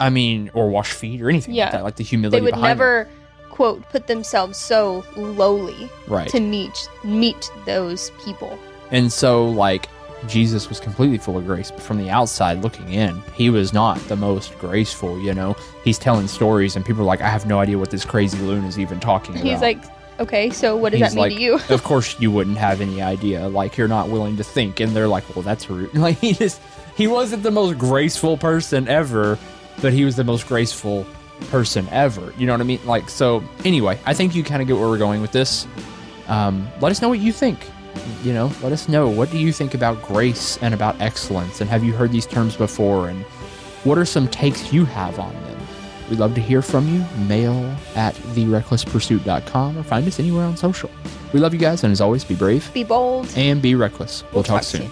I 0.00 0.10
mean, 0.10 0.50
or 0.54 0.68
wash 0.68 0.92
feet 0.92 1.22
or 1.22 1.28
anything 1.30 1.54
Yeah. 1.54 1.64
like 1.64 1.72
that, 1.72 1.84
like 1.84 1.96
the 1.96 2.04
humility 2.04 2.36
They 2.38 2.42
would 2.42 2.54
behind 2.54 2.64
it. 2.66 2.68
never, 2.68 3.08
quote, 3.50 3.88
put 3.90 4.06
themselves 4.08 4.58
so 4.58 5.04
lowly 5.16 5.88
right. 6.08 6.28
to 6.30 6.40
meet 6.40 6.88
meet 7.04 7.50
those 7.66 8.10
people. 8.24 8.58
And 8.90 9.12
so, 9.12 9.46
like, 9.46 9.88
Jesus 10.28 10.68
was 10.68 10.80
completely 10.80 11.18
full 11.18 11.36
of 11.36 11.46
grace, 11.46 11.70
but 11.70 11.82
from 11.82 11.98
the 11.98 12.10
outside 12.10 12.62
looking 12.62 12.92
in, 12.92 13.22
he 13.34 13.50
was 13.50 13.72
not 13.72 13.98
the 14.08 14.16
most 14.16 14.58
graceful, 14.58 15.18
you 15.20 15.34
know? 15.34 15.56
He's 15.84 15.98
telling 15.98 16.28
stories, 16.28 16.76
and 16.76 16.84
people 16.84 17.02
are 17.02 17.06
like, 17.06 17.20
I 17.20 17.28
have 17.28 17.46
no 17.46 17.60
idea 17.60 17.78
what 17.78 17.90
this 17.90 18.04
crazy 18.04 18.38
loon 18.38 18.64
is 18.64 18.78
even 18.78 19.00
talking 19.00 19.34
about. 19.34 19.46
He's 19.46 19.60
like, 19.60 19.78
okay, 20.20 20.50
so 20.50 20.76
what 20.76 20.92
does 20.92 21.00
He's 21.00 21.10
that 21.10 21.16
mean 21.16 21.22
like, 21.22 21.32
to 21.32 21.40
you? 21.40 21.54
of 21.74 21.82
course, 21.84 22.18
you 22.20 22.30
wouldn't 22.30 22.58
have 22.58 22.80
any 22.80 23.02
idea. 23.02 23.48
Like, 23.48 23.76
you're 23.76 23.88
not 23.88 24.08
willing 24.08 24.36
to 24.36 24.44
think. 24.44 24.80
And 24.80 24.92
they're 24.92 25.08
like, 25.08 25.24
well, 25.34 25.42
that's 25.42 25.68
rude. 25.68 25.94
Like, 26.04 26.18
he 26.18 26.32
just, 26.32 26.60
he 26.96 27.06
wasn't 27.06 27.42
the 27.42 27.50
most 27.50 27.78
graceful 27.78 28.36
person 28.36 28.88
ever, 28.88 29.38
but 29.80 29.92
he 29.92 30.04
was 30.04 30.16
the 30.16 30.24
most 30.24 30.46
graceful 30.46 31.06
person 31.50 31.88
ever. 31.90 32.32
You 32.38 32.46
know 32.46 32.52
what 32.52 32.60
I 32.60 32.64
mean? 32.64 32.80
Like, 32.84 33.08
so 33.08 33.42
anyway, 33.64 33.98
I 34.04 34.14
think 34.14 34.34
you 34.34 34.44
kind 34.44 34.62
of 34.62 34.68
get 34.68 34.76
where 34.76 34.88
we're 34.88 34.98
going 34.98 35.20
with 35.20 35.32
this. 35.32 35.66
Um, 36.28 36.68
let 36.80 36.90
us 36.90 37.02
know 37.02 37.08
what 37.08 37.18
you 37.18 37.32
think. 37.32 37.70
You 38.22 38.32
know, 38.32 38.50
let 38.62 38.72
us 38.72 38.88
know 38.88 39.08
what 39.08 39.30
do 39.30 39.38
you 39.38 39.52
think 39.52 39.74
about 39.74 40.02
grace 40.02 40.56
and 40.62 40.72
about 40.74 41.00
excellence, 41.00 41.60
and 41.60 41.68
have 41.70 41.84
you 41.84 41.92
heard 41.92 42.10
these 42.12 42.26
terms 42.26 42.56
before? 42.56 43.08
And 43.08 43.22
what 43.84 43.98
are 43.98 44.04
some 44.04 44.28
takes 44.28 44.72
you 44.72 44.84
have 44.86 45.18
on 45.18 45.32
them? 45.32 45.58
We'd 46.10 46.18
love 46.18 46.34
to 46.34 46.40
hear 46.40 46.60
from 46.62 46.86
you. 46.88 47.04
Mail 47.26 47.54
at 47.96 48.14
therecklesspursuit.com 48.14 49.78
or 49.78 49.82
find 49.82 50.06
us 50.06 50.18
anywhere 50.18 50.44
on 50.44 50.56
social. 50.56 50.90
We 51.32 51.40
love 51.40 51.52
you 51.54 51.60
guys, 51.60 51.82
and 51.84 51.92
as 51.92 52.00
always, 52.00 52.24
be 52.24 52.34
brave 52.34 52.70
Be 52.74 52.84
bold. 52.84 53.28
and 53.36 53.60
be 53.62 53.74
reckless. 53.74 54.22
We'll, 54.32 54.42
talk, 54.42 54.56
talk 54.56 54.62
soon. 54.64 54.82
soon. 54.82 54.90